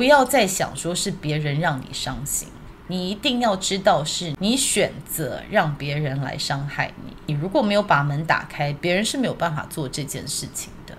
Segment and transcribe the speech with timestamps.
[0.00, 2.48] 不要再想说是别人让你伤心，
[2.86, 7.14] 你一定要知道是你选择让别人来伤害你。
[7.26, 10.96] 你如果没有把门打开，别人是没有办法做这件事情的。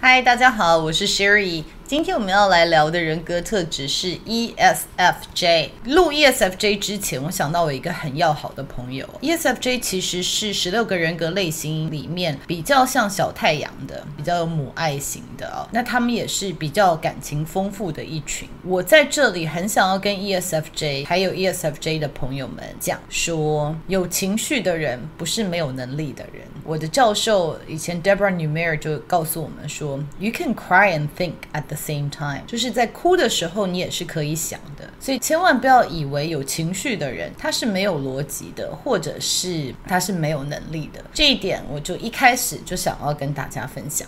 [0.00, 1.64] 嗨，大家好，我是 Sherry。
[1.90, 5.70] 今天我们要来聊的人格特质是 ESFJ。
[5.86, 9.04] 录 ESFJ 之前，我想到我一个很要好的朋友。
[9.20, 15.66] ESFJ 其实是十六个人格类型里面比较像小太阳的，比较有母爱型的哦。
[15.72, 18.48] 那他们也是比较感情丰富的一群。
[18.62, 26.44] 我在这里很想要跟 ESFJ 还有 ESFJ 的朋友们讲说，有情绪的人不是没有能力的人。
[26.62, 41.02] 我的教授以前 Deborah Neumayer 就告诉我们说，You can cry and think at the same time，就是在哭的时候，你也是可以想的，所以千万不要以为有情绪的人他是没有逻辑的，或者是他是没有能力的。
[41.12, 44.06] 这一点我就一开始就想要跟大家分享。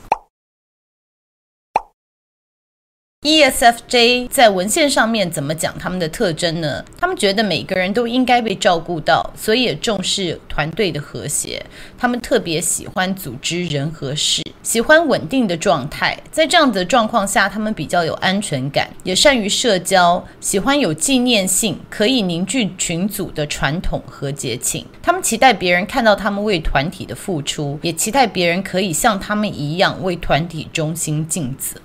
[3.23, 6.85] ESFJ 在文献上面怎么讲他们的特征呢？
[6.99, 11.65] 他们觉得每个人都应该被照顾到，所以也重视团队的和谐。
[11.97, 16.19] 他们特别喜欢组织人和事，喜欢稳定的状态。
[16.33, 24.85] 在这样的状况下，他们比较有安全感，也善于社交，喜欢有纪念性、可以凝聚群组的传统和节庆。
[25.01, 31.81] 他们期待别人看到他们为团体的付出，也期待别人可以像他们一样为团体忠心尽责。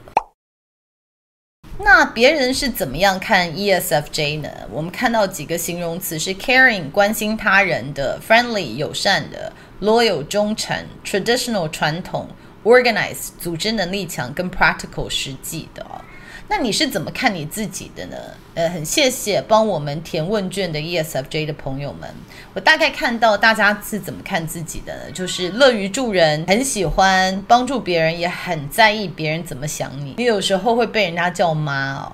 [1.80, 4.50] 那别人是怎么样看 ESFJ 呢？
[4.72, 10.75] 我们看到几个形容词是 caring 关心他人的，friendly 友善的，loyal 忠诚
[11.06, 12.28] ，traditional 传统
[12.64, 15.86] ，organize 组织能力强，跟 practical 实际的。
[16.50, 18.16] 那你是怎么看你自己的呢？
[18.53, 22.09] 呃，很谢谢帮我们填问卷的 ESFJ 的朋友们。
[22.53, 25.12] 我大概看到大家是怎么看自己的呢？
[25.12, 30.16] 就是乐于助人，很喜欢帮助别人，也很在意别人怎么想你。
[30.18, 32.14] 你有时候会被人家叫妈哦。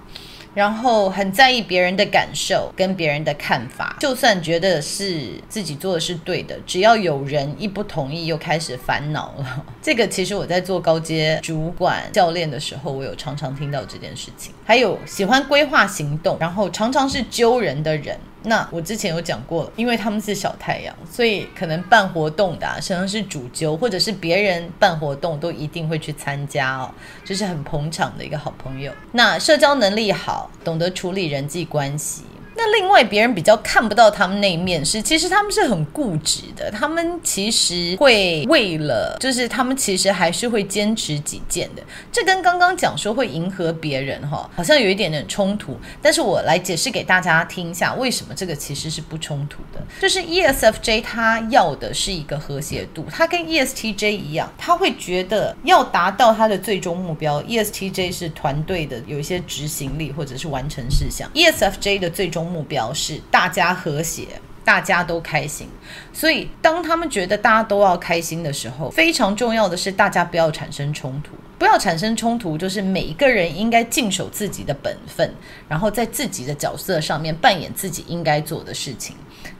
[0.53, 9.65] 然后很在意别人的感受跟别人的看法，就算觉得是自己做的是对的，只要有人一不同意，又开始烦恼了。
[9.81, 14.53] 这个其实我在做高阶主管教练的时候，我有常常听到这件事情。
[14.63, 18.17] 还有喜欢规划行动，然后常常是揪人的人。
[18.43, 26.91] 那我之前有讲过了，因为他们是小太阳，所以可能办活动的啊，可能是主揪，或者是别人办活动都一定会去参加哦，
[27.23, 28.91] 就是很捧场的一个好朋友。
[29.13, 32.23] 那社交能力好，懂得处理人际关系。
[32.55, 36.69] 那另外，别人比较看不到他们那一面是，其实他们是很固执的。
[36.69, 41.81] 他们其实会为了，就是他们其实还是会坚持己见的。
[42.11, 45.75] 这跟刚刚讲说会迎合别人哈，好像有一点点冲突。
[45.99, 49.81] 但是我来解释给大家听一下，为什么这个其实是不冲突的。
[49.99, 57.41] 就是 ESFJ 他要的是一个和谐度，他跟 ESTJ 一样，他会觉得要达到他的最终目标。
[57.41, 62.42] ESTJ 是团队的有一些执行力或者是完成事项，ESFJ 的最终。
[62.43, 64.27] 目标是大家和谐，
[64.63, 65.67] 大家都开心。
[66.11, 71.33] 所以，当他们觉得大家都要开心的时候，非常重要的是大家不要产生冲突。
[71.59, 75.33] 不要产生冲突，就是每一个人应该尽守自己的本分，
[75.69, 79.15] 然后在自己的角色上面扮演自己应该做的事情。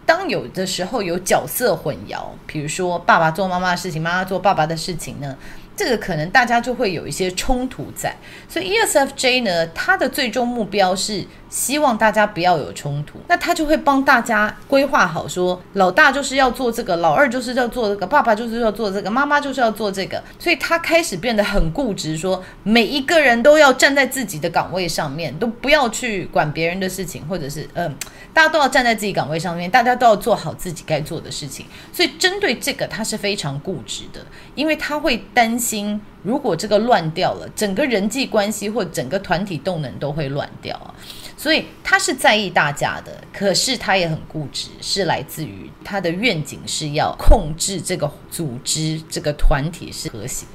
[0.06, 5.38] 当有的时候有角色混淆，比如说爸爸做妈妈的事情，妈妈做爸爸的事情呢，
[5.76, 8.16] 这个可能大家就会有一些冲突在。
[8.48, 20.22] 所以 ESFJ 呢，他的最终目标是希望大家不要有冲突，那他就会帮大家规划好说，老大就是要做这个，老二就是要做这个，爸爸就是要做这个，妈妈就是要做这个。
[20.40, 27.96] 所以他开始变得很固执，说每一个人都要站在自己的岗位上面，都不要去管别人的事情，或者是嗯、
[28.34, 31.66] 大家都要站在自己岗位上面，大家都要做好自己该做的事情。
[31.92, 36.02] 所以针对这个，他是非常固执的，因为他会担心。
[36.24, 40.96] 如果这个乱掉了，整个人际关系或整个团体动能都会乱掉啊。
[41.36, 50.46] 所以他是在意大家的，可是他也很固执，是来自于他的愿景是要控制这个组织、这个团体是和谐。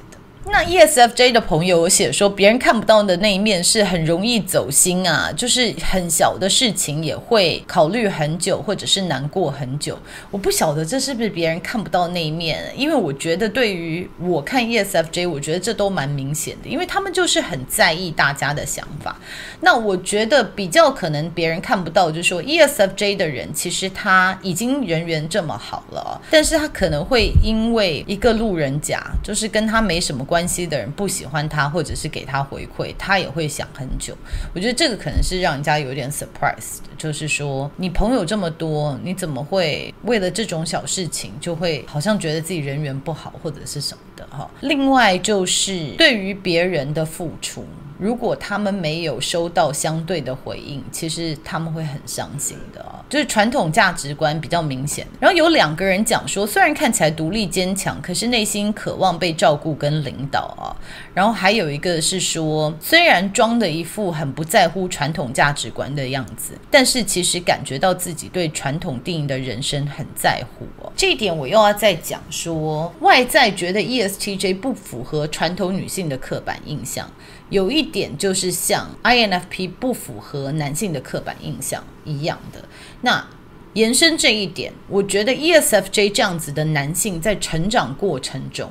[0.45, 9.99] 那 ESFJ 的朋友有写说，别人看不到的那一面是很容易走心啊，就是很小的事情也会考虑很久，或者是难过很久。
[10.31, 19.15] 我不晓得这是不是别人看不到那一面，因为我觉得对于我看 ESFJ，我觉得这都蛮明显的，因为他们就是很在意大家的想法。
[19.59, 30.38] 那我觉得比较可能别人看不到，就是说 ESFJ 的人其实他已经人缘这么好了，但是他可能会因为一个路人甲，就是跟他没什么关。
[30.39, 34.15] 关系的人不喜欢他，或者是给他回馈，他也会想很久。
[34.55, 44.25] 我觉得这个可能是让人家有点 surprise 的，就是说你朋友这么多，你怎么会为了这种小事情就会好像觉得自己人缘不好，或者是什么的？
[44.31, 44.49] 哈。
[44.61, 47.65] 另外就是对于别人的付出。
[47.99, 52.83] 如果他们没有收到相对的回应，其实他们会很伤心的。
[53.09, 55.05] 就是传统价值观比较明显。
[55.19, 60.71] 然后有两个人讲说，虽然看起来独立坚强，可是内心渴望被照顾跟领导啊。
[61.13, 70.89] 然后还有一个是说，虽然装的一副很不在乎传统价值观的样子，但是其实感觉到自己对传统定义的人生很在乎哦。
[70.95, 77.09] 这一点我又要再讲说，外在觉得 ESTJ 不符合传统女性的刻板印象。
[77.49, 82.63] 有一点就是像 INFP 不符合男性的刻板印象一样的，
[83.01, 83.27] 那。
[83.73, 88.69] 延伸这一点，我觉得 ESFJ 这样子的男性在成长过程中，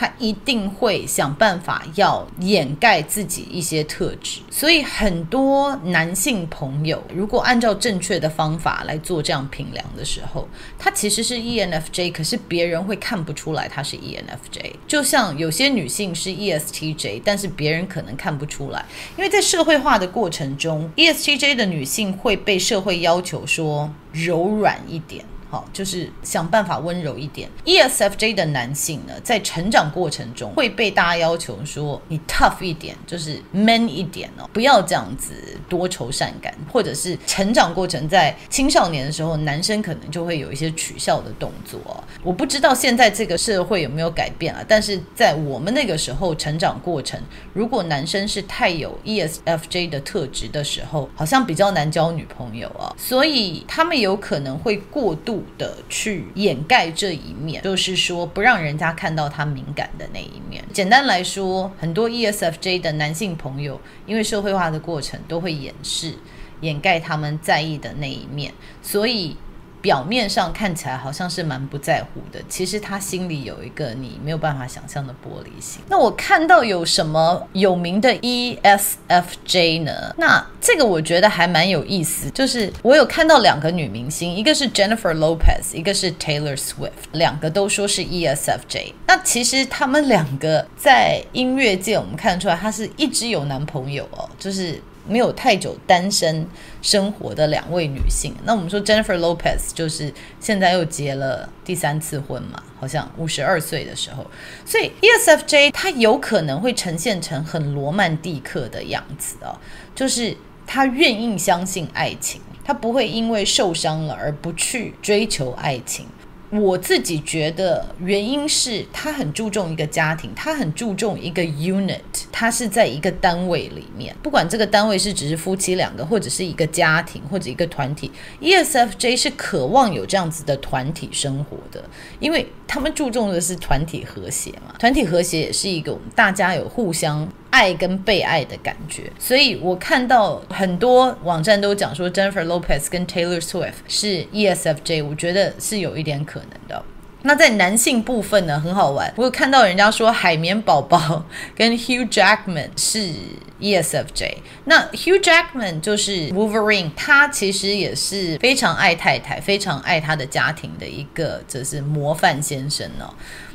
[0.00, 4.40] 他一定会想办法要掩盖自己一些特质。
[4.50, 10.48] 所以很多男性朋友，如果按照正确的方法来做这样评量的时候，
[10.78, 14.72] 他其实是 ENFJ，可是别人会看不出来他是 ENFJ。
[14.86, 18.82] 就像有些女性是 ESTJ，但是别人可能看不出来，
[19.18, 25.22] 因为在社会化的过程中，ESTJ 的女性会被社会要求说柔软一点。
[25.50, 27.48] 好，就是想办法温柔一点。
[27.64, 35.34] ESFJ 的男性呢，在成长过程中会被大家要求说你 tough 一点，就是 man 一点哦，不要这样子
[35.68, 41.80] 多愁善感，或者是成长过程在青少年的时候，男生可能就会有一些取笑的动作。
[42.22, 47.20] 我不知道现在这个社会有没有改变啊，但是在我们那个时候成长过程，
[47.52, 55.39] 如果男生是太有 ESFJ 的特质的时候，好像比较难交女朋友啊，所以他们有可能会过度。
[55.58, 60.64] 的去掩盖这一面，就是说不让人家看到他敏感的那一面。
[60.72, 66.14] 简单来说，很多 ESFJ 的男性朋友，因为社会化的过程都会掩饰、
[66.60, 68.52] 掩盖他们在意的那一面，
[68.82, 69.36] 所以。
[69.80, 75.80] 表面上看起来好像是蛮不在乎的，其实他心里有一个你没有办法想象的玻璃心。
[75.88, 80.14] 那我看到有什么有名的 ESFJ 呢？
[80.18, 88.92] 那这个我觉得还蛮有意思，就是我有看到两个女明星，一个是 Jennifer Lopez，一个是 Taylor Swift，两个都说是 ESFJ。
[89.06, 94.80] 那其实他们两个在音乐界，我们看出来，她是一直有男朋友哦，就是。
[95.10, 96.46] 没有太久单身
[96.80, 104.24] 生活的两位女性，那我们说 Jennifer Lopez 就是现在又结了第三次婚嘛，好像五十二岁的时候，
[104.64, 109.58] 所以 ESFJ 他有可能会呈现成很罗曼蒂克的样子哦，
[109.96, 116.06] 就是他愿意相信爱情，他不会因为受伤了而不去追求爱情。
[116.50, 122.00] 我自己觉得原因是他很注重一个家庭，他很注重一个 unit，
[122.32, 128.10] 他是在一个单位里面，不管这个单位是只是夫妻两个，或者是一个家庭，或者一个团体
[128.40, 131.84] ，ESFJ 是渴望有这样子的团体生活的，
[132.18, 137.28] 因为他们注重的是团体和谐嘛，团体和谐也是一个我们大家有互相。
[137.50, 146.82] 爱跟被爱的感觉，所以我看到很多网站都讲说 Jennifer Lopez 跟 Taylor Swift 是 ESFJ，我觉得是有一点可能的。
[147.22, 151.22] 那在男性部分呢，很好玩，我有看到人家说海绵宝宝
[151.54, 153.12] 跟 Hugh Jackman 是
[153.60, 154.36] ESFJ。
[154.64, 163.12] 那 Hugh Jackman 就是 Wolverine，他其实也是非常爱太太、非常爱他的家庭的一个，就是模范先生哦。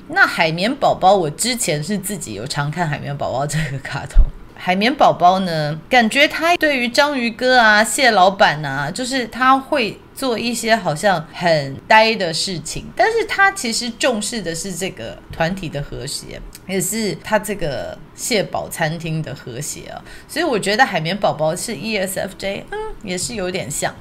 [0.08, 4.24] 那海绵宝宝，我之前是自己有常看海绵宝宝这个卡通。
[4.58, 20.02] 海绵宝宝呢，感觉他对于章鱼哥啊、蟹老板啊，就是他会做一些好像很呆的事情，但是他其实重视的是这个团体的和谐，也是他这个蟹堡餐厅的和谐啊。
[20.28, 23.94] 所以我觉得海绵宝宝是 ESFJ，嗯，也是有点像。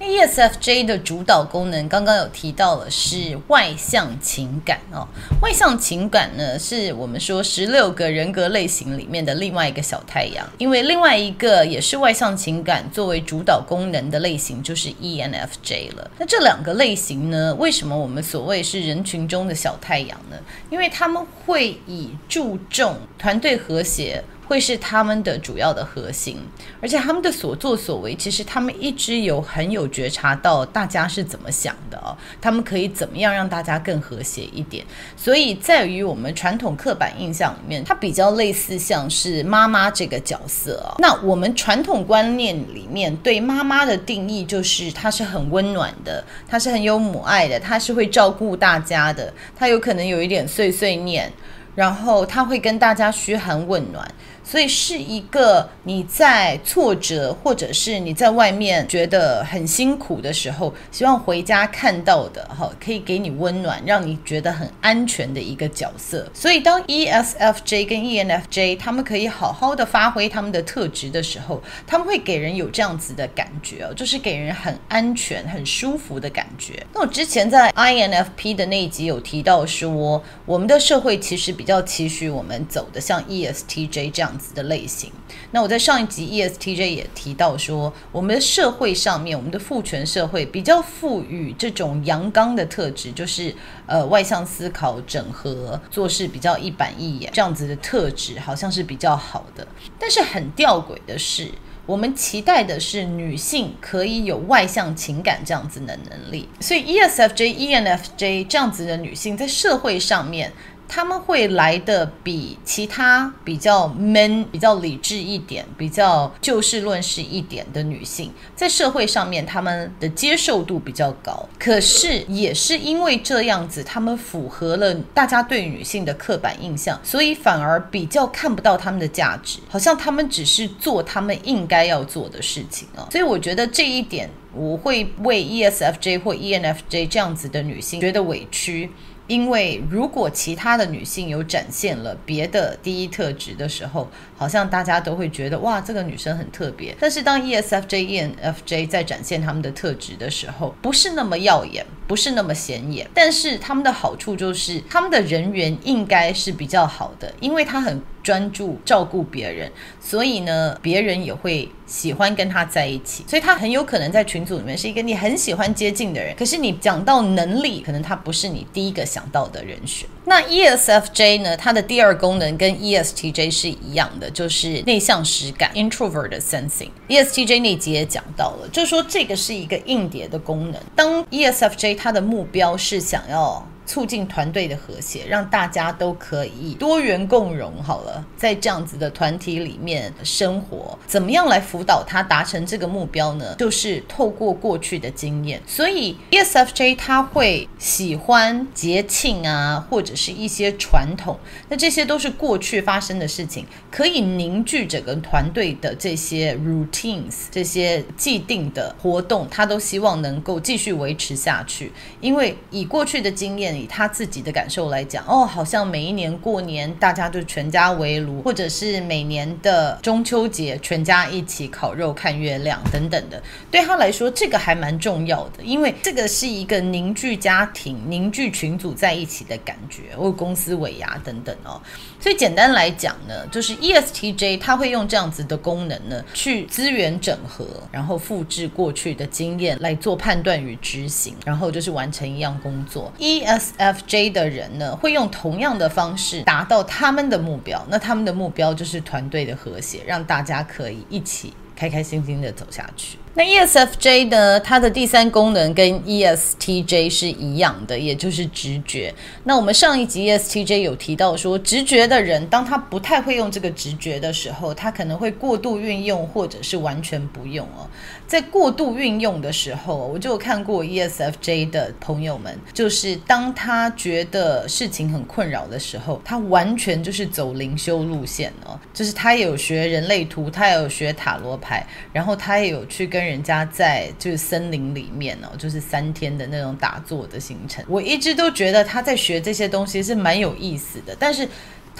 [0.00, 5.06] ESFJ 的主导功能，刚刚有提到了是外向情感哦。
[5.42, 10.48] 外向情感呢，是我们说十六个人格类型里面的另外一个小太阳。
[10.56, 16.10] 因为另外一个也是外向情感作为主导功能的类型，就是 ENFJ 了。
[16.18, 20.36] 那这两个类型呢，为什么我们所谓是人群中的小太阳呢？
[20.70, 24.24] 因为他们会以注重团队和谐。
[24.50, 26.36] 会是他们的主要的核心，
[26.82, 34.84] 而且他们的所作所为，其实他们一直有很有觉察到大家是怎么想的哦，他们可以怎么样让大家更和谐一点。
[35.16, 40.96] 所以在于我们传统刻板印象里面，它比较类似像是妈妈这个角色哦。
[40.98, 51.32] 那我们传统观念里面对妈妈的定义就是她是很温暖的，她是很有母爱的，她是会照顾大家的，她有可能有一点碎碎念。
[51.76, 54.04] 然后他会跟大家嘘寒问暖。
[54.50, 66.28] 所以是一个你在挫折，或者是你在外面觉得很辛苦的时候，希望回家看到的哈，可以给你温暖，让你觉得很安全的一个角色。
[66.34, 76.84] 所以当 ESFJ 跟 ENFJ 他们可以好好的发挥他们的特质的时候，他们会给人有这样子的感觉哦，就是给人很安全、很舒服的感觉。
[76.92, 85.12] 那我之前在 INFP 的那一集有提到说，我们的社会其实比较期许我们走的像 ESTJ 这样的类型，
[85.50, 93.54] 那我在上一集 ESTJ 也提到说，我们的社会上面，我们的父权社会比较赋予这种阳刚的特质，就是
[93.86, 99.66] 呃外向思考、整合、做事比较一板一眼这样子的特质，好像是比较好的。
[99.98, 101.50] 但是很吊诡的是，
[101.86, 110.52] 我们期待的是女性可以有外向情感这样子的能力，所以 ESFJ、ENFJ 这样子的女性在社会上面。
[110.90, 121.48] 他们会来的比其他比较 man、比较理智一点、比较就事论事一点的女性，在社会上面他们的接受度比较高。
[121.60, 133.06] 可是也是因为这样子，他们符合了大家对女性的刻板印象，所以反而比较看不到他们的价值，好像他们只是做他们应该要做的事情啊。
[133.12, 138.90] 所以我觉得这一点，我会为 ESFJ 或 ENFJ 这样子的女性觉得委屈。
[139.30, 144.08] 因为如果其他的女性有展现了别的第一特质的时候，
[144.40, 146.96] 好像大家都会觉得哇，这个女生很特别。
[146.98, 153.06] 但是当 ESFJ、ENFJ 在展现他们的特质的时候，不是那么耀眼，不是那么显眼。
[153.12, 159.70] 但是他们的好处就是他们的人缘应该是比较好的，因为他很专注照顾别人，
[160.00, 161.68] 所以呢，别人也会。
[161.90, 166.32] 喜欢跟他在一起，所以他很有可能在群组里面是一个你很喜欢接近的人。
[166.36, 170.08] 可是你讲到能力，可能他不是你第一个想到的人选。
[170.24, 171.56] 那 ESFJ 呢？
[171.56, 176.90] 它的第二功能跟 ESTJ 是一样的，就是内向实感 （introvert sensing）。
[177.08, 180.80] ESTJ 那集也讲到了，就说这个是一个硬碟的功能。
[180.96, 183.66] 当 ESFJ 它的目标是想要。
[183.90, 187.82] 促进团队的和谐，让大家都可以多元共融。
[187.82, 193.56] 好了，在这样子的团体里面生活，怎么样来辅导他达成这个目标呢？
[193.58, 195.60] 就是透过过去的经验。
[195.66, 201.36] 所以 ESFJ 他会喜欢节庆啊，或者是一些传统，
[201.68, 213.79] 那这些都是过去发生的事情，可以凝聚整个团队的这些 routines，这些既定的活动，他都希望能够继续维持下去，因为以过去的经验。
[213.80, 231.80] 以他自己的感受来讲，哦，好像每一年过年大家就全家围炉，或者是每年的中秋节全家一起烤肉看月亮等等的，对他来说这个还蛮重要的，因为这个是一个凝聚家庭、凝聚群组在一起的感觉，或公司尾牙等等哦。
[232.20, 243.10] 所以简单来讲呢，就是 ESTJ 他会用这样子的功能呢，去资源整合，然后复制过去的经验来做判断与执行，然后就是完成一样工作。
[243.18, 253.18] ES FJ 的人呢，会用同样的方式达到他们的目标，那他们的目标就是团队的和谐，让大家可以一起开开心心的走下去。
[253.32, 254.58] 那 ESFJ 呢？
[254.58, 259.14] 它的第三功能跟 ESTJ 是一样的，也就是直觉。
[259.44, 267.88] 那我们上一集 ESTJ 有提到说，直觉的人，当他不太会用这个直觉的时候，他可能会过度运用，或者是完全不用哦。
[268.26, 283.19] 在过度运用的时候，我就有看过 ESFJ 的朋友们，就是当他觉得事情很困扰的时候，他完全就是走灵修路线哦，就是他有学人类图，他也有学塔罗牌，然后他也有去跟。
[283.20, 291.46] 跟人家在就是森林里面哦，就是三天的那种打坐的行程，我一直都觉得他在学这些东西是蛮有意思的，但是。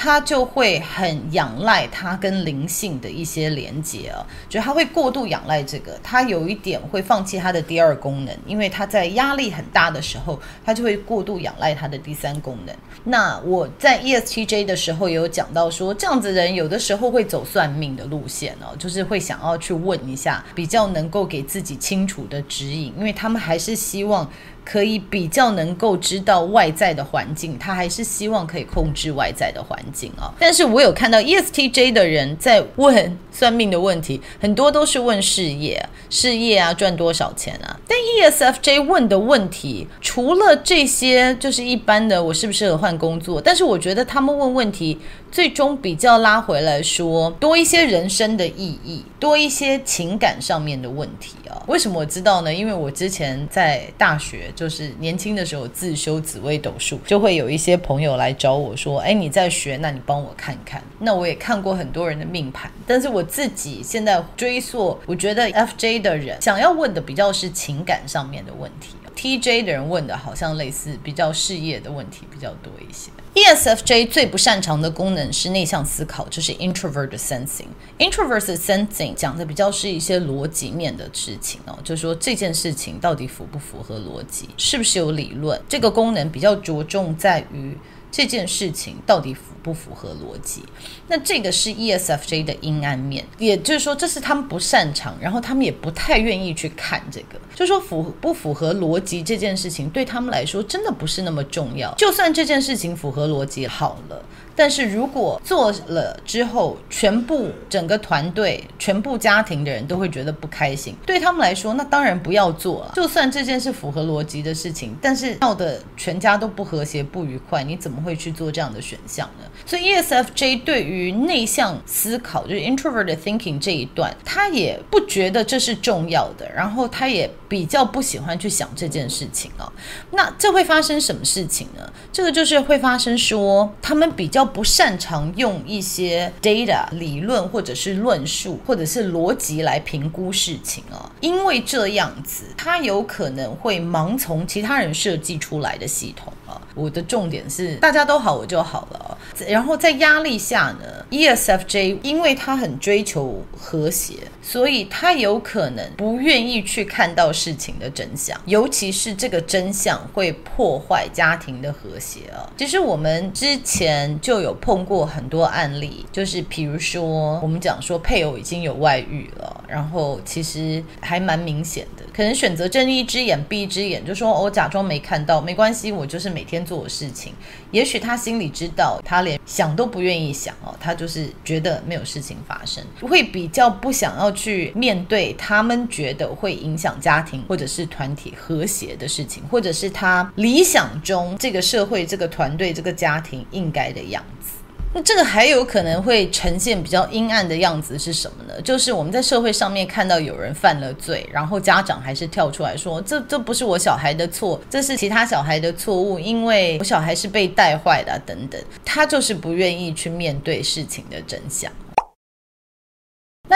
[0.02, 12.74] 他就会很仰赖他跟灵性的一些连接啊，就他会过度仰赖这个，他有一点会放弃他的第二功能，因为他在压力很大的时候，他就会过度仰赖他的第三功能。
[13.04, 24.26] 那我在 ESTJ 的时候也有讲到说，这样子人有的时候会走算命的路线哦，就是会想要去问一下，比较能够给自己清楚的指引，因为他们还是希望。
[24.64, 30.32] 可以比较能够知道外在的环境，他还是希望可以控制外在的环境啊。
[30.38, 37.78] 但是我有看到 ESTJ 的人在问算命的问题，很多都是问事业、事业啊，赚多少钱啊。
[37.86, 43.40] 但 ESFJ 问的问题，除了这些，就是一般的，我适不适合换工作？
[43.40, 44.98] 但是我觉得他们问问题。
[45.30, 51.62] 最终比较拉回来说，多一些人生的意义，多一些情感上面的问题啊。
[51.66, 52.52] 为什么我知道呢？
[52.52, 73.10] 因为我之前在大学，就是年轻的时候自修紫微斗数，就会有一些朋友来找我说：“哎，你在学，那你帮我看看。”那我也看过很多人的命盘，但是我自己现在追溯，我觉得 FJ 的人想要问的比较是情感上面的问题，TJ 的人问的好像类似比较事业的问题比较多一些。
[73.34, 77.66] ESFJ 最不擅长的功能是内向思考，就是 introvert sensing。
[77.98, 85.60] introvert sensing 讲的比较是一些逻辑面的事情哦，就是说这件事情到底符不符合逻辑，是不是有理论？
[85.68, 87.76] 这个功能比较着重在于。
[88.10, 90.62] 这件事情到底符不符合逻辑？
[91.08, 97.40] 那这个是 ESFJ 的阴暗面，也就是说，这是他们不擅长，然后他们也不太愿意去看这个。
[97.54, 101.94] 就说符不符合逻辑这件事情，对他们来说真的不是那么重要。
[101.94, 104.22] 就算这件事情符合逻辑好了。
[104.54, 112.92] 但是如果做了之后，全部整个团队、全部家庭的人都会觉得不开心，对他们来说，那当然不要做了。
[112.94, 119.46] 就算这件事符合逻辑的事情，但是闹得全家都不和谐、不愉快，你怎么会去做这样的选项呢？
[119.64, 129.72] 所以 ESFJ 对于内向思考，就是 introverted thinking 这一段，他也不觉得这是重要的，然后他也比较不喜欢去想这件事情啊。
[130.10, 131.90] 那这会发生什么事情呢？
[132.12, 134.39] 这个就是会发生说，他们比较。
[134.44, 146.32] 不擅长用一些 data 理论或者是论述或者是逻辑来评估事情啊，因为这样子，他有可能会盲从其他人设计出来的系统。
[146.74, 154.14] 我的重点是大家都好我就好了，然后在压力下呢，ESFJ 因为他很追求和谐。
[154.42, 162.50] 所以他有可能不愿意去看到事情的真相，尤其是这个真相会破坏家庭的和谐啊。
[162.56, 177.32] 其实我们之前就有碰过很多案例，就是比如说我们讲说配偶已经有外遇了，然后其实还蛮明显的，可能选择睁一只眼闭一只眼，就说我假装没看到，没关系，我就是每天做的事情。
[177.70, 194.59] 也许他心里知道，他连想都不愿意想哦，他就是觉得没有事情发生，会比较不想要去面对他们觉得会影响家庭或者是团体和谐的事情，或者是他理想中这个社会、这个团队、这个家庭应该的样子。
[194.92, 198.60] 那这个还有可能会呈现比较阴暗的样子是什么呢？
[198.62, 211.70] 就是我们在社会上面看到有人犯了罪，然后家长还是跳出来说：“这这不是我小孩的错，这是其他小孩的错误，因为我小孩是被带坏的等等。”他就是不愿意去面对事情的真相。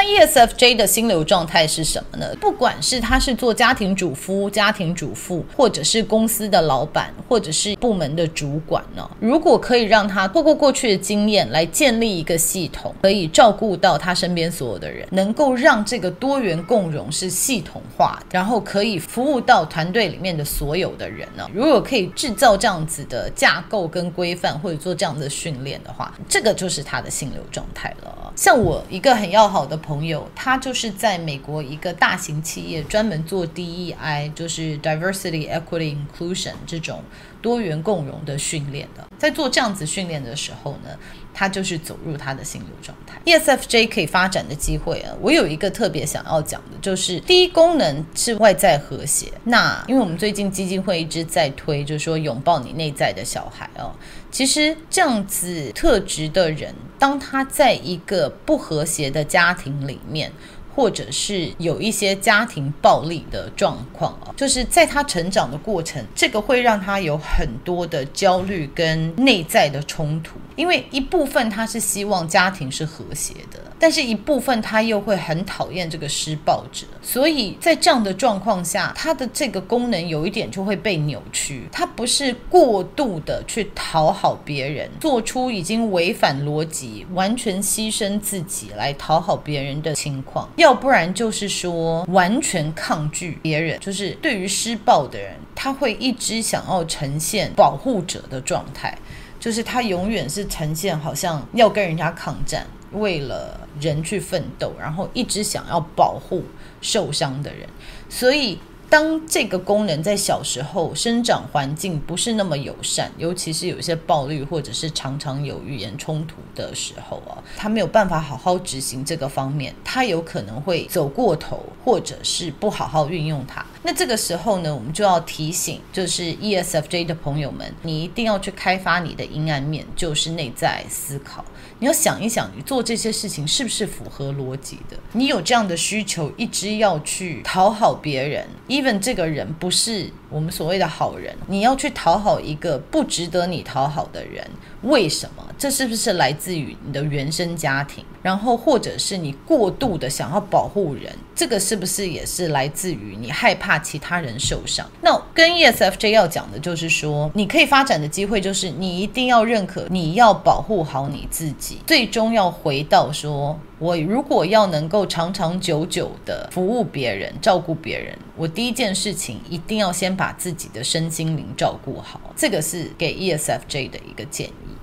[0.05, 2.27] ESFJ 的心流状态是什么呢？
[2.41, 9.09] 不管是他是做家庭主夫、家庭主妇，或者是公司的老板，或者是部门的主管呢？
[9.19, 21.49] 如果可以让他透过过去的经验来建立一个系统，可以照顾到他身边所有的人，能够让这个多元共融是系统化，然后可以服务到团队里面的所有的人呢？
[21.55, 28.33] 如果可以制造这样子的架构跟规范，或者做这样的训练的话，这个就是他的心流状态了。
[28.37, 37.01] 像我一个很要好的朋，朋友他就是在美国一个大型企业，专门做 DEI，就是 Diversity, Equity, Inclusion 这种
[37.41, 39.07] 多元共融的训练的。
[39.17, 40.99] 在做这样子训练的时候呢，
[41.33, 42.97] 他就是走入他的心流状。
[43.25, 49.33] ESFJ 可以发展的机会啊，我有一个特别想要讲的，就是第一功能是外在和谐。
[49.45, 53.93] 那因为我们最近基金会一直在推，就是说拥抱你内在的小孩哦。
[54.31, 60.31] 其实这样子特质的人，当他在一个不和谐的家庭里面，
[60.75, 73.61] 或者是有一些家庭暴力的状况啊，就是在他成长的过程，这个会让他有很多的焦虑跟内在的冲突，因为一部分他是希望家庭是和谐的。
[73.77, 81.69] 但是一部分他又会很讨厌这个施暴者，所以在这样的状况下，他的这个功能有一点就会被扭曲。
[81.71, 98.97] 他不是过度的去讨好别人，做出已经违反逻辑、完全牺牲自己来讨好别人的情况，要不然就是说完全抗拒别人，就是对于施暴的人，他会一直想要呈现保护者的状态，
[99.39, 102.67] 就是他永远是呈现好像要跟人家抗战。
[102.93, 106.43] 为了人去奋斗，然后一直想要保护
[106.81, 107.69] 受伤的人，
[108.09, 108.59] 所以
[108.95, 123.67] 当这个功能在小时候生长环境不是那么友善，尤其是有一些暴力或者是常常有语言冲突的时候啊，他没有办法好好执行这个方面，他有可能会走过头，或者是不好好运用它。
[123.83, 131.45] 那这个时候呢，我们就要提醒，就是 ESFJ 的朋友们，你一定要去开发你的阴暗面，就是内在思考。
[131.81, 134.97] 你要想一想，你做这些事情是不是符合逻辑的？
[135.13, 144.49] 你有这样的需求，一直要去讨好别人，even 这个人不是我们所谓的好人，你要去讨好一个不值得你讨好的人，
[144.83, 145.45] 为什么？
[145.59, 148.05] 这是不是来自于你的原生家庭？
[148.25, 154.91] 然后，或者是你过度的想要保护人，这个是不是也是来自于你害怕其他人受伤？
[155.03, 174.74] 那跟 ESFJ 要讲的就是说，你可以发展的机会就是你一定要认可，你要保护好你自己，最终要回到说，我如果要能够长长久久的服务别人、照顾别人，我第一件事情一定要先把自己的身心灵照顾好，这个是给 ESFJ 的一个建议。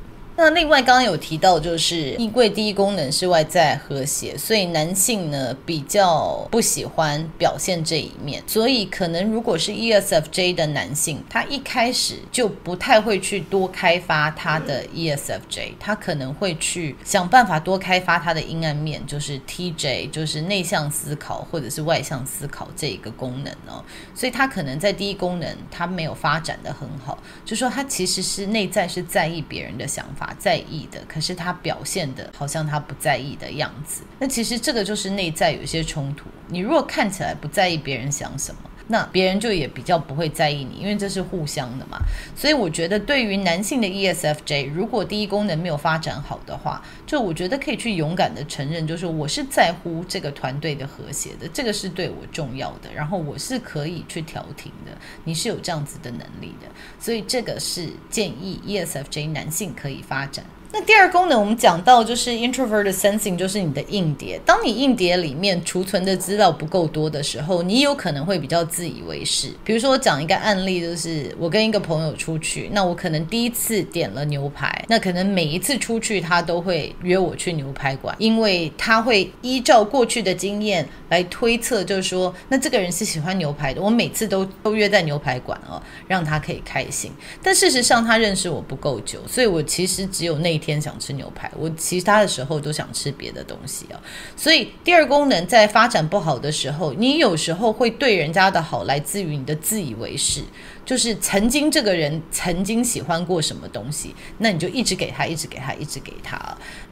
[0.41, 30.29] 那另外刚刚有提到，就是衣柜第一功能是外在和谐，所以男性呢比较不喜欢表现这一面，所以可能如果是 ESFJ 的男性，他一开始就不太会去多开发他的 ESFJ，他可能会去想办法多开发他的阴暗面，就是 TJ，就是内向思考或者是外向思考这一个功能哦，所以他可能在第一功能他没有发展的很好，就说他其实是内在是在意别人的想法。
[30.33, 34.03] 在意的，可是他表现的好像他不在意的样子。
[34.19, 36.25] 那其实这个就是内在有一些冲突。
[36.47, 41.97] 你如果看起来不在意别人想什么，那别人就也比较不会在意你，因为这是互相的嘛。
[42.35, 54.91] 所以我觉得，对于男性的 ESFJ，如果第一功能没有发展好的话，就我觉得可以去勇敢的承认，就是我是在乎这个团队的和谐的，这个是对我重要的，然后我是可以去调停的。
[55.23, 56.67] 你是有这样子的能力的，
[56.99, 60.45] 所以这个是建议 ESFJ 男性可以发展。
[60.73, 64.39] 那第二功能，我们讲到就是 introvert sensing，就是你的硬碟。
[64.45, 69.49] 当你硬碟里面储存的资料不够多的时候，你有可能会比较自以为是。
[69.65, 87.11] 比如说，我讲一个案例，就是我跟一个朋友出去，那我可能第一次点了牛排，那可能每一次出去他都会约我去牛排馆，因为他会依照过去的经验来推测，就是说，那这个人是喜欢牛排的，我每次都都约在牛排馆哦，让他可以开心。
[87.43, 90.60] 但事实上，他认识我不够久，所以我其实只有那。
[90.61, 93.99] 天想吃牛排，我其他的时候都想吃别的东西啊。
[94.37, 100.41] 所以第二功能在发展不好的时候，你有时候会对人家的好来自于你的自以为是。
[100.83, 106.39] 就是曾经这个人曾经喜欢过什么东西，那你就一直给他，一直给他，一直给他。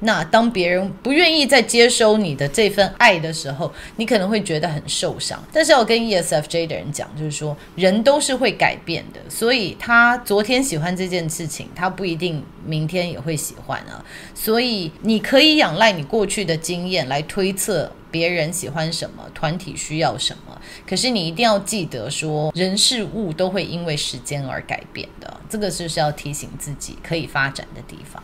[0.02, 5.44] 那当别人不愿意再接收你的这份爱的时候，你可能会觉得很受伤。
[5.52, 14.04] 但是要跟 ESFJ 的人讲，就是说人都是会改变的，所以他昨天喜欢这件事情，他不一定明天也会喜欢啊。
[14.34, 17.92] 所以你可以仰赖你过去的经验来推测。
[18.12, 28.22] 别人喜欢什么，团体需要什么，可是你一定要记得说，人事物都会因为时间而改变的，这个就是要提醒自己可以发展的地方。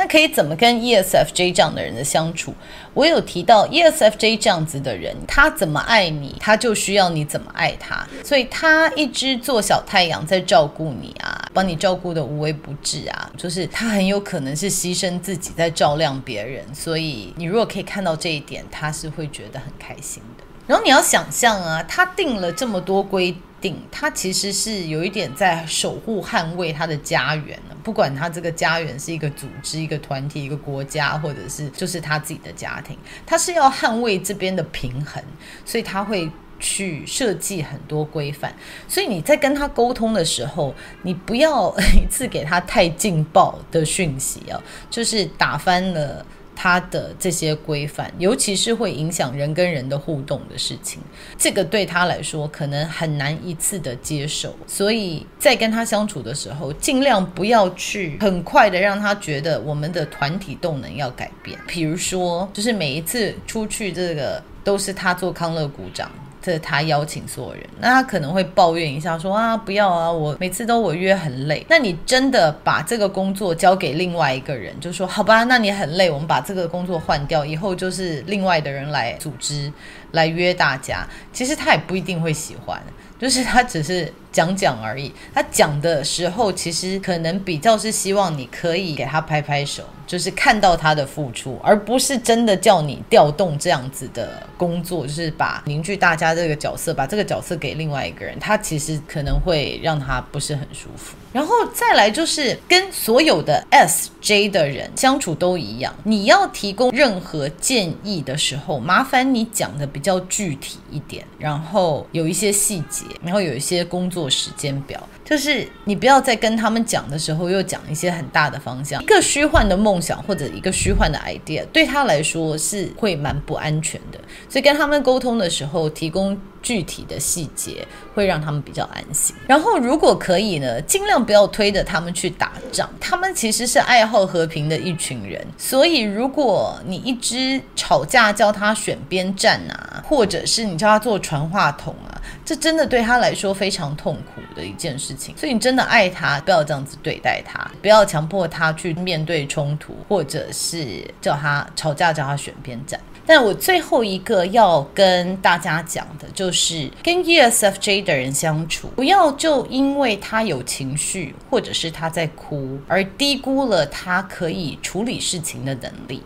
[0.00, 2.54] 那可以怎么跟 ESFJ 这样的人的相处？
[2.94, 20.44] 我有提到 ESFJ 这样子的人，他怎么爱你，他就需要你怎么爱他，所以他一直做小太阳在照顾你啊，帮你照顾的无微不至啊，就是他很有可能是牺牲自己在照亮别人，所以你如果可以看到这一点，他是会觉得很开心的。
[20.70, 27.58] 然后你要想象啊，他定了这么多规定，他其实是有一点在守护、捍卫他的家园。
[27.82, 35.20] 不管他这个家园是一个组织、一个团体、一个国家，或者是就是他自己的家庭，他是要捍卫这边的平衡，
[35.64, 36.30] 所以他会
[36.60, 38.54] 去设计很多规范。
[38.86, 46.24] 所以你在跟他沟通的时候，你不要 一次给他太劲爆的讯息啊，就是打翻了。
[46.62, 51.00] 他的这些规范，尤其是会影响人跟人的互动的事情，
[51.38, 54.54] 这个对他来说可能很难一次的接受。
[54.66, 61.58] 所以在跟他相处的时候，尽量不要去很快的让他觉得我们的团体动能要改变。
[61.66, 66.10] 比如说，就是每一次出去，这个都是他做康乐鼓掌。
[66.42, 71.64] 这他邀请所有人，那他可能会抱怨一下说啊，不要啊，我每次都我约很累。
[71.68, 79.72] 那你真的把这个工作交给另外一个人，就说好吧，那你很累，我们把这个工作换掉，以后就是另外的人来组织，
[80.12, 81.06] 来约大家。
[81.32, 82.82] 其实他也不一定会喜欢，
[83.18, 85.12] 就是他只是讲讲而已。
[85.34, 101.16] 他讲的时候，其实可能比较是希望你可以给他拍拍手，就是看到他的付出，而不是真的叫你调动这样子的工作，就是把凝聚大家这个角色，把这个角色给另外一个人，他其实可能会让他不是很舒服。
[101.32, 126.36] 然后再来就是跟所有的 S J 的人相处都一样，你要提供任何建议的时候，麻烦你讲的比较具体一点，然后有一些细节，然后有一些工作时间表，就是你不要在跟他们讲的时候又讲一些很大的方向，一个虚幻的梦想或者一个虚幻的 idea，对他来说是会蛮不安全的，所以跟他们沟通的时候提供。
[126.62, 129.34] 具体的细节会让他们比较安心。
[129.46, 132.88] 然后，如果可以呢，尽量不要推着他们去打仗。
[133.00, 145.34] 他们其实是爱好和平的一群人，所以如果你一直吵架叫他选边站啊，或者是你叫他做传话筒啊，这真的对他来说非常痛苦的一件事情。
[145.36, 153.00] 所以你真的爱他，不要这样子对待他，不要强迫他去面对冲突，或者是叫他吵架叫他选边站。
[153.30, 166.20] 但我最后一个要跟大家讲的就是，跟 ESFJ 的人相处，不要就因为他有情绪或者是他在哭，而低估了他可以处理事情的能力。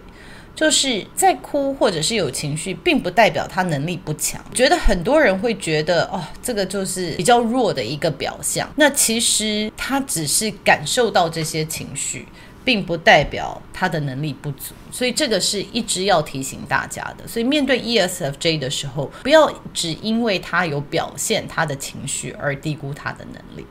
[0.55, 4.43] 就是在哭或者是有情绪，并不代表他能力不强。
[4.55, 8.67] 觉得很多人会觉得，哦，这个就是比较弱的一个表象。
[8.77, 12.27] 那其实他只是感受到这些情绪。
[12.67, 17.27] 并不代表他的能力不足，所以这个是一直要提醒大家的。
[17.27, 23.67] 所以面对 ESFJ 的时候，不要只因为他有表现他的情绪而低估他的能力。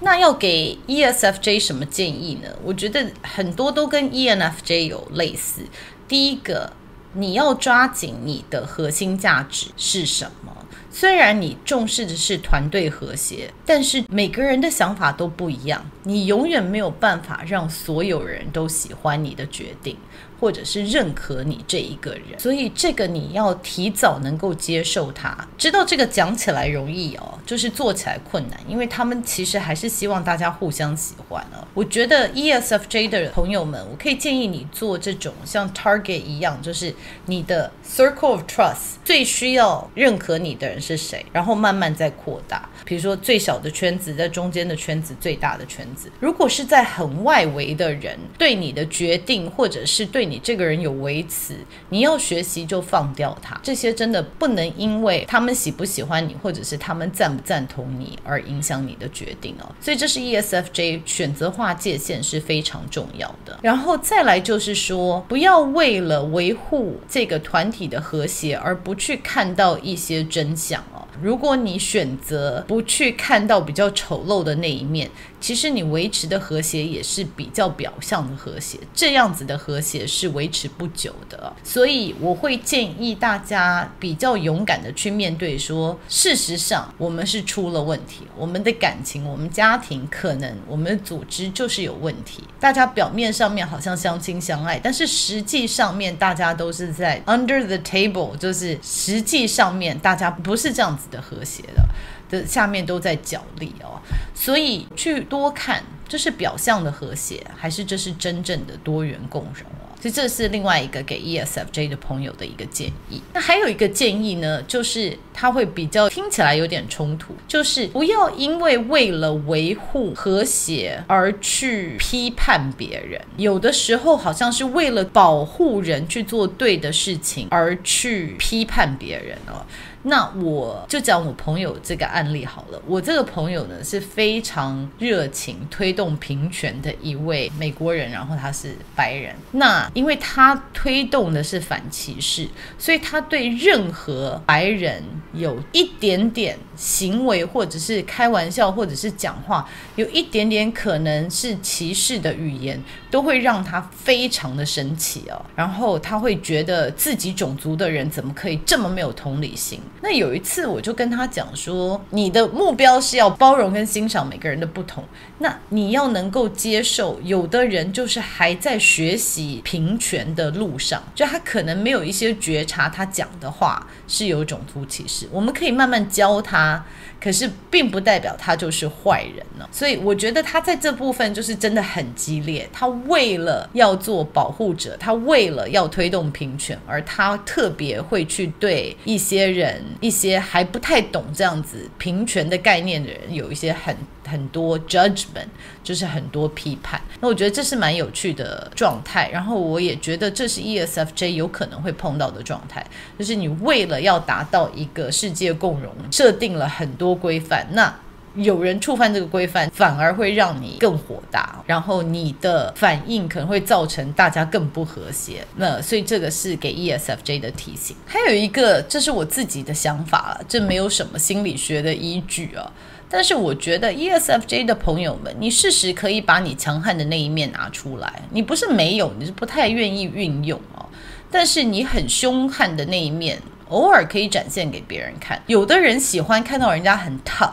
[0.00, 2.48] 那要给 ESFJ 什么建议呢？
[2.62, 5.62] 我觉得很多都跟 ENFJ 有类似。
[6.06, 6.72] 第一个，
[7.14, 10.56] 你要抓紧你的核心价值是什么？
[10.92, 19.96] 虽然你重视的是团队和谐，但是每个人的想法都不一样，你永远没有办法让所有人都喜欢你的决定。
[20.40, 31.62] 或者是认可你这一个人，所以这个你要提早能够接受他，知道这个讲起来容易哦，就是做起来困难，因为他们其实还是希望大家互相喜欢哦。
[31.74, 36.94] 我觉得 ESFJ 的朋友们，我可以建议你做这种像 Target 一样，就是
[37.26, 46.10] 你的 Circle of Trust 最需要认可你的人是谁，然后慢慢再扩大，比如说最小的圈子，在中间的圈子，最大的圈子。
[46.18, 51.56] 如果是在很外围的人对你的决定，或者是对你这个人有维持，
[51.88, 53.58] 你要学习就放掉他。
[53.62, 59.66] 这些真的不能因为他们喜不喜欢你，或者是他们赞不赞同你而影响你的决定哦。
[59.80, 63.58] 所以这是 ESFJ 选择划界限是非常重要的。
[63.62, 71.06] 然后再来就是说，不要为了维护这个团体的和谐而不去看到一些真相哦。
[71.20, 81.52] 如果你选择不去看到比较丑陋的那一面，其实你维持的和谐也是比较表象的和谐，这样子的和谐是维持不久的。
[81.64, 92.44] 所以我会建议大家比较勇敢的去面对说，事实上我们是出了问题，我们的感情、我们家庭可能我们的组织就是有问题。
[92.60, 101.88] 大家表面上面好像相亲相爱，但是实际上面大家都是在 under the table，就是实际上面大家不是这样子的和谐的。
[102.30, 104.00] 的下面都在角力哦，
[104.34, 109.90] 所以去多看，这是表象的和谐，还是这是真正的多元共融哦？
[110.00, 113.20] 所以这是另外一个给 ESFJ 的朋友的一个建议。
[113.34, 129.66] 那还有一个建议呢，就是他会比较听起来有点冲突，就是不要因为为了维护和谐而去批判别人，有的时候好像是为了保护人去做对的事情而去批判别人哦。
[130.02, 132.82] 那我就讲我朋友这个案例好了。
[132.86, 139.34] 我这个朋友呢是非常热情推动平权的一位美国人，然后他是白人。
[139.52, 145.02] 那因为他推动的是反歧视，所以他对任何白人
[145.34, 155.44] 有一点点行为，或者是开玩笑，或者是讲话，有一点点可能是歧视的语言，都会让他非常的生气哦。
[155.54, 159.78] 然后他会觉得自己种族的人怎么可以这么没有同理心？
[160.02, 165.04] 那有一次，我就跟他讲说，你的目标是要包容跟欣赏每个人的不同，
[165.38, 176.84] 那你要能够接受，有的人就是还在学习平权的路上，就他可能没有一些觉察，他讲的话是有种族歧视，我们可以慢慢教他。
[177.20, 179.68] 可是并不代表他就是坏人呢。
[179.70, 182.68] 所以我觉得他在这部分就是真的很激烈。
[182.72, 193.94] 他为了要做保护者，他为了要推动平权，而他特别会去对一些人、一些还不太懂这样子平权的概念的人，有一些很
[194.30, 195.48] 很多 judgment，
[195.84, 197.00] 就是很多批判。
[197.20, 199.28] 那我觉得这是蛮有趣的状态。
[199.30, 202.84] 然后我也觉得这是 ESFJ 有可能会碰到的状态，
[203.18, 207.10] 就是你为了要达到一个世界共融，设定了很多。
[207.20, 207.94] 规范，那
[208.34, 215.44] 有人触犯这个规范，反而会让你更火大，然后你的反应可能会造成大家更不和谐。
[215.56, 217.96] 那所以这个是给 ESFJ 的提醒。
[218.06, 222.72] 还有一个，这是我自己的想法了，这没有什么心理学的依据啊。
[223.10, 228.22] 但是我觉得 ESFJ 的朋友们，你事实可以把你强悍的那一面拿出来。
[228.30, 230.86] 你不是没有，你是不太愿意运用哦。
[231.30, 233.38] 但是你很凶悍的那一面。
[233.70, 237.52] 偶尔可以展现给别人看，有的人喜欢看到人家很 tough，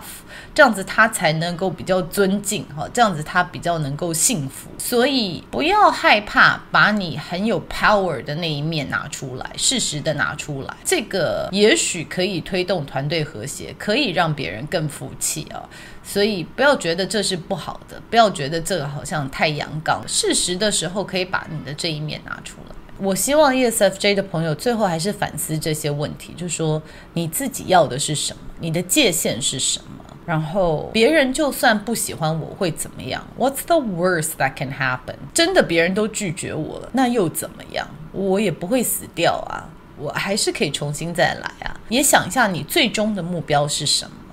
[0.57, 4.67] 这样子他才能够比较尊敬哈，这样子他比较能够幸福。
[4.79, 15.61] 所以不要害怕把你很有 power 的那一面拿出来，适时的拿出来，这个也许可以推动团队和谐，可以让别人更服气啊。
[16.03, 22.75] 所以不要觉得这是不好的，不要觉得这个好像太阳刚，适时的时候可以把你的这一面拿出来。
[22.99, 26.81] 我希望 ESFJ 的朋友最后还是反思这些问题，就说
[27.13, 35.15] 你自己要的是什么，你的界限是什么，然后别人就算不喜欢我会怎么样？What's the worst that can happen？
[35.33, 37.87] 真的别人都拒绝我了，那又怎么样？
[38.11, 41.79] 我也不会死掉啊，我还是可以重新再来啊。
[41.89, 44.26] 也想一下你最终的目标是什么？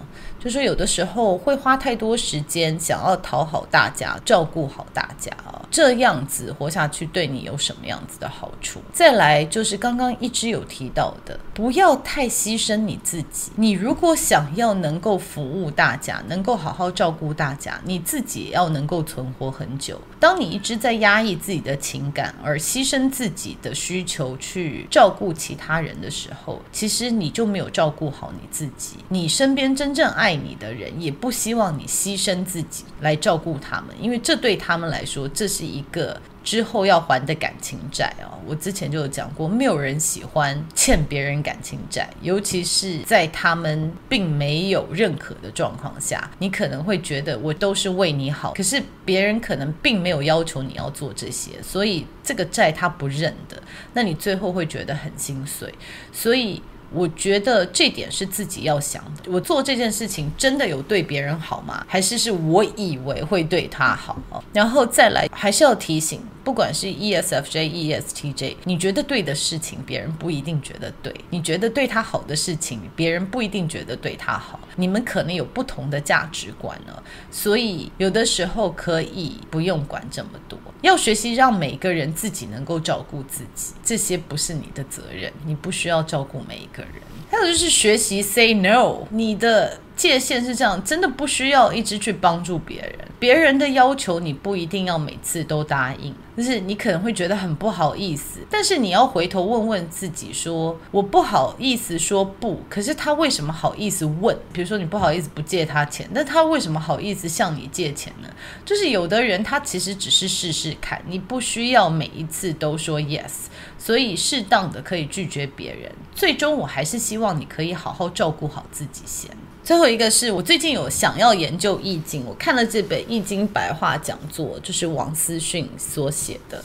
[0.44, 8.78] 就说有的时候会花太多时间想要讨好大家，照顾好大家啊，这样子活下去对你有什么样子的好处？
[8.92, 13.52] 再来就是刚刚一直有提到的，不要太牺牲你自己。
[13.57, 19.98] 你如果想要能够服务大家，能够好好照顾大家，你自己也要能够存活很久。
[20.20, 28.98] 当你一直在压抑自己的情感，而牺牲自己的需求去照顾其他人的时候，其实你就没有照顾好你自己。
[29.09, 38.35] 你身边真正爱爱你的人也不希望你牺牲自己来照顾他们，因为这对他们来说，这是一个之后要还的感情债哦。
[38.44, 55.73] 我之前就有讲过，没有人喜欢欠别人感情债，尤其是在他们并没有认可的状况下，你可能会觉得我都是为你好，可是别人可能并没有要求你要做这些，所以这个债他不认的，那你最后会觉得很心碎，
[56.12, 56.61] 所以。
[56.92, 59.31] 我觉得这点是自己要想的。
[59.31, 61.85] 我做这件事情真的有对别人好吗？
[61.88, 64.16] 还是是我以为会对他好？
[64.53, 74.61] 然后再来，还是要提醒，不管是 ESFJ、ESTJ，你觉得对的事情，别人不一定觉得对；你觉得对他好的事情，别人不一定觉得对他好。
[74.76, 80.59] 你们可能有不同的价值观呢，所以有的时候可以不用管这么多。
[80.83, 86.92] 要学习让每个人自己能够照顾自己，这些不是你的责任，你不需要照顾每一个人。
[87.30, 89.80] 还有就是学习 say no，你的。
[89.96, 92.98] 界限是这样，真的不需要一直去帮助别人。
[93.18, 98.40] 别人的要求你不一定要每次都答应，就是你可能会觉得很不好意思。
[98.50, 104.37] 但是你要回头问问自己说，我不好意思说不，可是他为什么好意思问？
[104.52, 108.28] 比如说你不好意思不借他钱，那他为什么好意思向你借钱呢？
[108.64, 113.46] 就是有的人他其实只是试试看，你不需要每一次都说 yes，
[113.78, 115.90] 所以适当的可以拒绝别人。
[116.14, 119.30] 最终我还是希望你可以好好照顾好自己先。
[119.64, 126.62] 最后一个是我最近有想要研究易经，我看了这本易经白话讲座，就是王思训所写的。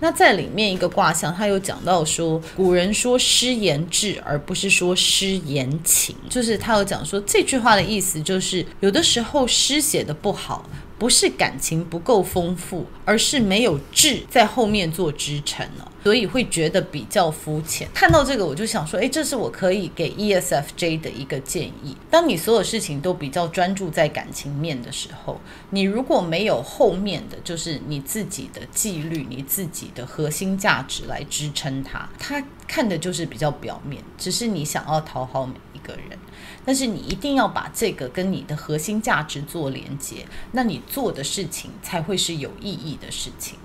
[0.00, 10.68] 那在里面一个卦象，他有讲到说，古人说诗言志，而不是说诗言情，就是他有讲说这句话的意思就是，有的时候诗写得不好。
[10.98, 17.88] 不是感情不够丰富，而是没有志在后面做支撑了，所以会觉得比较肤浅。
[17.94, 21.96] 看到这个，我就想说，诶，这是我可以给 ESFJ 的一个建议。
[22.10, 36.18] 当你所有事情都比较专注在感情面的时候，你如果没有后面的就是你自己的纪律、你自己的核心价值来支撑它，它看的就是比较表面，只是你想要讨好每一个人。
[36.64, 43.56] 但是你一定要把这个跟你的核心价值做连接，那你做的事情才会是有意义的事情。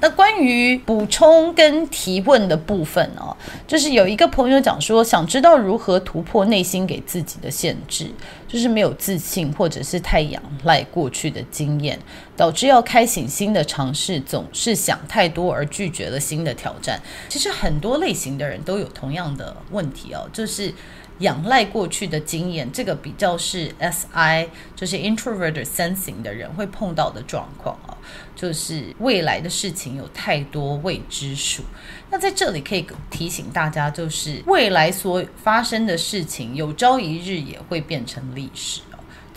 [0.00, 3.36] 那关于补充跟提问的部分哦，
[3.66, 8.10] 就是有一个朋友讲说，想知道如何突破内心给自己的限制，
[8.48, 11.98] 就是没有自信或者是太仰赖过去的经验，
[12.36, 17.00] 导致要开启新的尝试，总是想太多而拒绝了新的挑战。
[17.28, 20.72] 其实很多类型的人都有同样的问题哦，就是。
[21.20, 27.96] 仰赖过去的经验，这个比较是 SI，就是 introvert sensing 的人会碰到的状况啊，
[28.34, 31.62] 就是未来的事情有太多未知数。
[32.10, 38.80] 那在这里可以提醒大家，就是未来所发生的事情，有朝一日也会变成历史，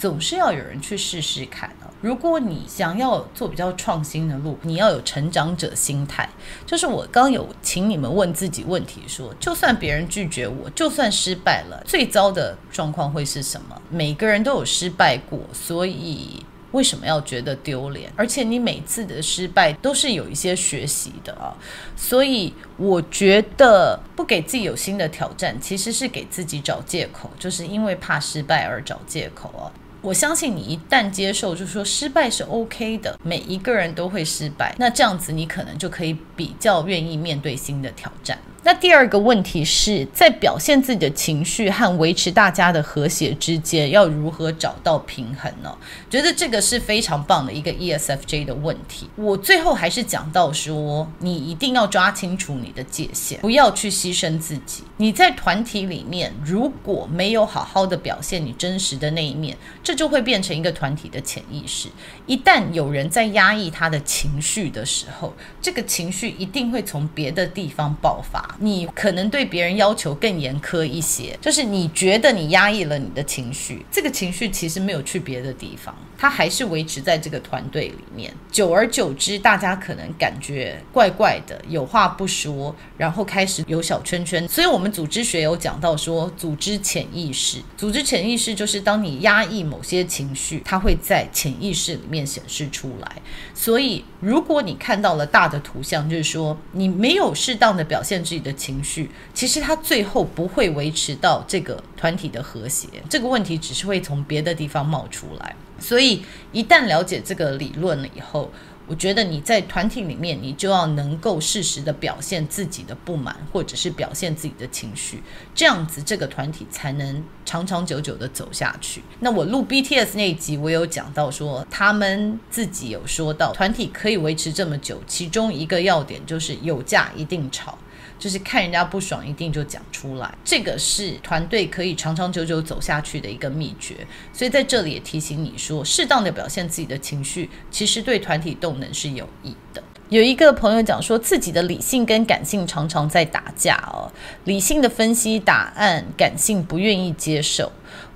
[0.04, 1.88] 总是要有人去试试看啊。
[2.02, 6.28] 如果你想要做比较创新的路，你要有成长者心态。
[6.66, 13.82] 就是我刚有请你们问自己问题说，就算别人拒绝我，就算失败了，最糟的状况会是什么？
[13.90, 18.12] 每个人都有失败过，所以为什么要觉得丢脸？
[18.18, 21.56] 而且你每次的失败都是有一些学习的啊。
[21.96, 29.72] 所以我觉得不给自己有新的挑战，其实是给自己找借口，就是因为怕失败而找借口啊。
[30.04, 38.38] 我相信你一旦接受，就是说失败是 OK 的，每一个人都会失败，那这样子你可能就可以比较愿意面对新的挑战。
[38.66, 45.78] 那第二个问题是在表现自己的情绪和维持大家的和谐之间，要如何找到平衡呢？
[46.10, 49.10] 觉得这个是非常棒的一个 ESFJ 的问题。
[49.18, 54.84] 我最后还是讲到说，你一定要抓清楚你的界限，不要去牺牲自己。
[54.96, 61.90] 你在团体里面如果没有好好的表现你真实的那一面，这就会变成一个团体的潜意识。
[62.26, 68.53] 一旦有人在压抑他的情绪的时候，这个情绪一定会从别的地方爆发。
[68.60, 78.32] 你可能对别人要求更严苛一些，就是你觉得你压抑了你的情绪，这个情绪其实没有去别的地方，它还是维持在这个团队里面。
[78.52, 84.48] 久而久之，大家可能感觉怪怪的，有话不说，然后开始有小圈圈。
[84.48, 93.12] 所以，我们组织学有讲到说，组织潜意识，组织潜意识就是当你压抑某些情绪，它会在潜意识里面显示出来。
[93.56, 98.43] 所以，如果你看到了大的图像，就是说你没有适当的表现自己。
[98.44, 105.56] 的情绪，其实它最后不会维持到这个团体的和谐，这个问题只是会从别的地方冒出来。
[105.80, 108.52] 所以一旦了解这个理论了以后，
[108.86, 115.24] 我觉得你在团体里面，你就要能够适时的表现自己的不满，或者是表现自己的情绪，
[115.56, 119.02] 这样子这个团体才能长长久久的走下去。
[119.20, 127.78] 那我录 BTS 那一集，我有讲到说，他们自己有说到，团体可以维持这么久，其中一个要点就是有架一定吵。
[128.24, 133.96] 就是看人家不爽，一定就讲出来，这个是团队可以长长久久走下去的一个秘诀。
[134.32, 139.84] 所以在这里也提醒你说，适当的表现自己的情绪，其实对团体动能是有益的。
[140.08, 144.10] 有一个朋友讲说，自己的理性跟感性常常在打架哦，
[144.46, 147.70] 理性的分析答案，感性不愿意接受。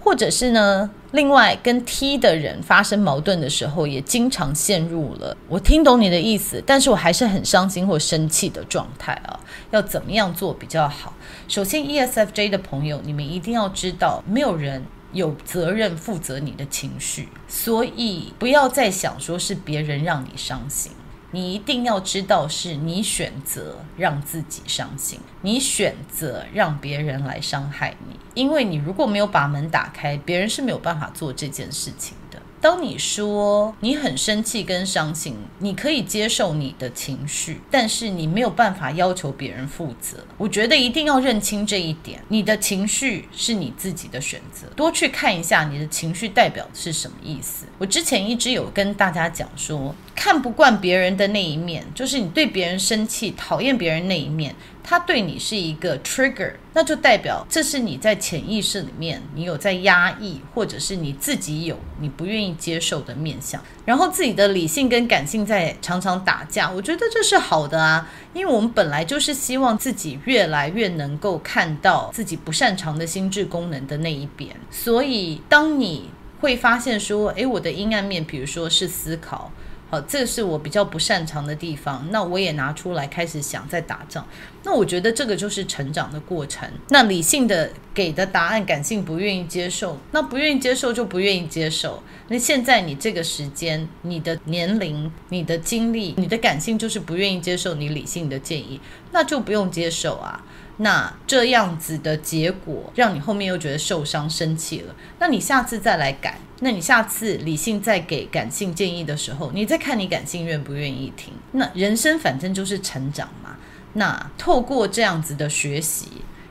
[0.08, 9.38] 或者是呢，另外跟 T 的人发生矛盾的时候，也经常陷入了我听懂你的意思，但是我还是很伤心或生气的状态啊。
[9.72, 11.14] 要怎么样做比较好？
[11.50, 20.94] 首先，ESFJ 的朋友，你们一定要知道，没有人有责任负责你的情绪，所以不要再想说是别人让你伤心。
[21.32, 32.42] 你一定要知道，是你选择让自己伤心，你选择让别人来伤害你，因为你如果没有把门打开，别人是没有办法做这件事情的。
[32.60, 40.18] 当你说你很生气跟伤心，你可以接受你的情绪，但是你没有办法要求别人负责。
[40.40, 44.66] 我觉得一定要认清这一点，你的情绪是你自己的选择。
[44.76, 47.68] 多去看一下你的情绪代表是什么意思。
[47.78, 54.56] 我之前一直有跟大家讲说，看不惯别人的那一面，就是你对别人生气、讨厌别人那一面。
[54.84, 66.72] 他对你是一个 trigger，那就代表这是你在潜意识里面你有在压抑，或者是你自己有你不愿意接受的面相，然后自己的理性跟感性在常常打架。
[66.72, 76.10] 我觉得这是好的啊，因为我们本来就是希望自己越来越能够看到自己不擅长的心智功能的那一边，所以当你
[76.40, 79.52] 会发现说，诶，我的阴暗面，比如说是思考。
[79.90, 84.28] 好，这是我比较不擅长的地方，那我也拿出来开始想在打仗。
[84.64, 86.70] 那我觉得这个就是成长的过程。
[86.90, 92.04] 那理性的给的答案，感性不愿意接受，那不愿意接受就不愿意接受。
[92.28, 98.82] 那现在你这个时间、你的年龄、你的经历、你的感性就是不愿意接受你理性的建议，
[99.14, 100.44] 那就不用接受啊。
[100.78, 104.96] 那这样子的结果，让你后面又觉得受伤、生气了。
[105.20, 111.34] 那你下次再来改，那你下次理性再给感性建议的时候，你再看你感性愿不愿意听。
[111.54, 113.56] 那人生反正就是成长嘛。
[113.94, 116.08] 那透过这样子的学习，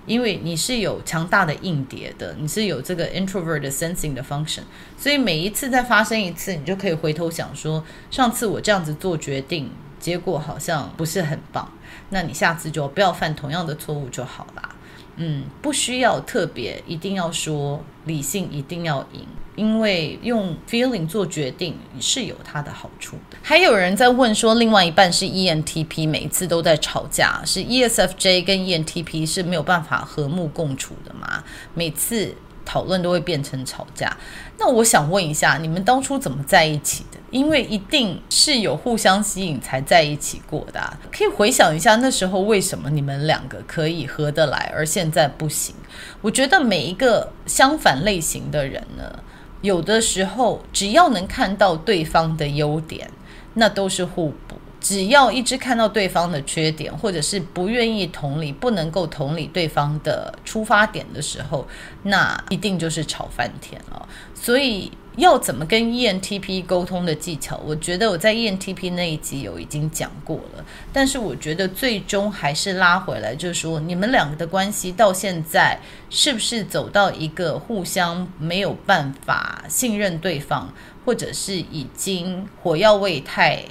[0.07, 4.63] 因为你是有强大的硬碟的，你是有这个 introvert sensing 的 function，
[4.99, 9.71] 所以每一次再发生一次，你就可以回头想说，上次我这样子做决定。
[9.99, 11.69] 结果好像不是很棒，
[12.11, 14.71] 那你下次就不要犯同样的错误就好啦。
[15.17, 23.39] 嗯，不需要特别一定要说理性一定要赢，因为用 feeling 做决定是有它的好处的。
[23.43, 31.43] 还有人在问说，另外一半是 ENTP，每一次都在吵架，是 ESFJ 跟 ENTP 是没有办法和睦共处的吗？
[31.75, 32.35] 每次。
[32.67, 34.15] 讨论都会变成吵架，
[34.59, 37.19] 那我想问一下，你们当初怎么在一起的？
[37.31, 45.75] 因为一定是有互相吸引才在一起过的啊，可以回想一下那时候为什么你们两个可以合得来，而现在不行？
[46.21, 49.21] 我觉得每一个相反类型的人呢，
[49.63, 53.11] 有的时候只要能看到对方的优点，
[53.55, 54.57] 那都是互补。
[54.87, 61.67] 只要一直看到对方的缺点，或者是不愿意同理、不能够同理对方的出发点的时候，
[62.05, 64.09] 那一定就是吵翻天了。
[64.33, 70.65] 所以要怎么跟 ENTP 沟通的技巧，我觉得我在 ENTP 那一集有已经讲过了。
[70.93, 75.77] 但是我觉得最终还是拉回来，就是说你们两个的关系到现在
[76.09, 80.73] 是不是走到一个互相没有办法信任对方，
[81.05, 83.65] 或者是已经火药味太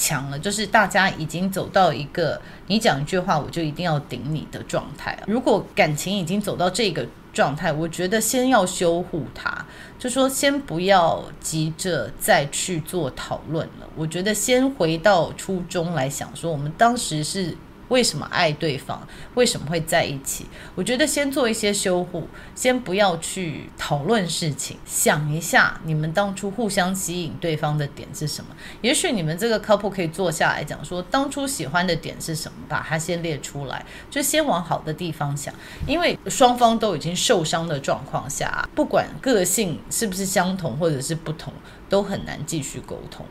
[0.00, 5.18] 强了，就是大家已经走到一个你讲一句话我就一定要顶你的状态。
[5.26, 9.52] 如果感情已经走到这个状态，我觉得先要修护它，
[9.98, 13.86] 就说先不要急着再去做讨论了。
[13.94, 17.56] 我觉得先回到初衷来想，说我们当时是。
[17.90, 18.98] 为什么爱对方？
[19.34, 20.46] 为什么会在一起？
[20.74, 28.56] 我觉得先做一些修护，先不要去讨论事情，想一下你们当初互相吸引对方的点是什么？
[28.80, 35.52] 也许你们这个 couple 可以坐下来讲说，当初喜欢的点是什么，把它先列出来，就先往好的地方想。
[35.86, 41.52] 因为双方都已经受伤的状况下，不管个性是不是相同或者是不同，
[41.88, 43.26] 都很难继续沟通。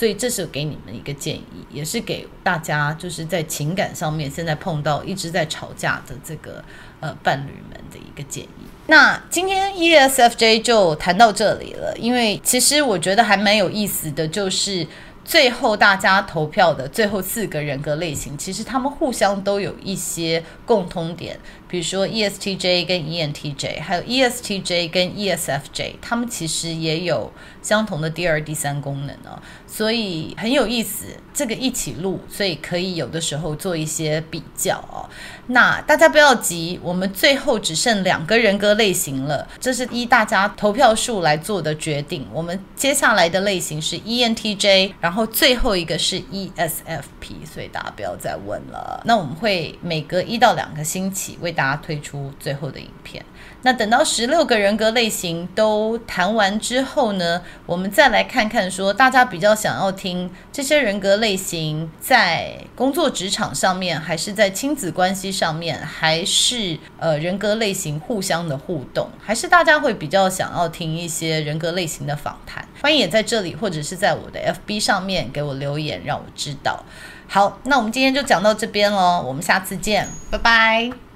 [0.00, 6.64] 所以这是给你们一个建议，也是给大家就是在情感上面现在碰到一直在吵架的这个
[7.00, 8.64] 呃伴侣们的一个建议。
[8.86, 14.86] 那今天 ESFJ 就谈到这里了，因为其实我觉得还蛮有意思的，就是。
[15.22, 21.38] 最后大家投票的最后四个人格类型，其实他们互相都有一些共通点，
[21.70, 31.04] 比如说 ESTJ 跟 ENTJ，还有 ESTJ 跟 ESFJ，他们其实也有相同的第二、第三功能哦，所以很有意思。
[31.32, 35.08] 这个一起录，所以可以有的时候做一些比较哦。
[35.46, 42.26] 那大家不要急，我们最后只剩两个人格类型了，这是依大家投票数来做的决定。
[42.32, 49.00] 我们接下来的类型是 ENTJ，然后最后一个是 ESFP，所以大家不要再问了。
[49.06, 53.22] 那我们会每隔一到两个星期为大大家推出最后的影片。
[53.62, 72.66] 那等到十六个人格类型都谈完之后呢，我们再来看看说大家比较想要听这些人格类型在工作职场上面，还是在亲子关系上面，还是呃人格类型互相的互动，还是大家会比较想要听一些人格类型的访谈？
[72.80, 76.82] 欢迎也在这里或者是在我的 FB 上面给我留言，让我知道。
[77.28, 81.00] 好，那我们今天就讲到这边喽，我们下次见，拜拜。